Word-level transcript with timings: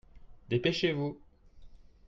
Dépêchez-vous! 0.49 1.21